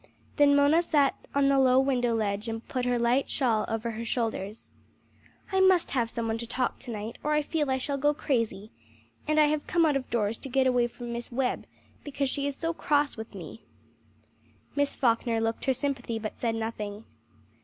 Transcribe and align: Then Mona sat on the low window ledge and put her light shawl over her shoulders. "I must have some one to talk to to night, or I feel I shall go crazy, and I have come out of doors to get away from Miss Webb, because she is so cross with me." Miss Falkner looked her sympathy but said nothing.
Then 0.37 0.55
Mona 0.55 0.81
sat 0.81 1.13
on 1.35 1.47
the 1.47 1.59
low 1.59 1.79
window 1.79 2.15
ledge 2.15 2.47
and 2.49 2.67
put 2.67 2.85
her 2.85 2.97
light 2.97 3.29
shawl 3.29 3.65
over 3.67 3.91
her 3.91 4.03
shoulders. 4.03 4.71
"I 5.51 5.59
must 5.59 5.91
have 5.91 6.09
some 6.09 6.25
one 6.27 6.39
to 6.39 6.47
talk 6.47 6.79
to 6.79 6.85
to 6.85 6.91
night, 6.91 7.19
or 7.23 7.33
I 7.33 7.43
feel 7.43 7.69
I 7.69 7.77
shall 7.77 7.99
go 7.99 8.11
crazy, 8.11 8.71
and 9.27 9.39
I 9.39 9.45
have 9.45 9.67
come 9.67 9.85
out 9.85 9.95
of 9.95 10.09
doors 10.09 10.39
to 10.39 10.49
get 10.49 10.65
away 10.65 10.87
from 10.87 11.13
Miss 11.13 11.31
Webb, 11.31 11.67
because 12.03 12.31
she 12.31 12.47
is 12.47 12.55
so 12.55 12.73
cross 12.73 13.15
with 13.15 13.35
me." 13.35 13.61
Miss 14.75 14.95
Falkner 14.95 15.39
looked 15.39 15.65
her 15.65 15.73
sympathy 15.75 16.17
but 16.17 16.35
said 16.39 16.55
nothing. 16.55 17.05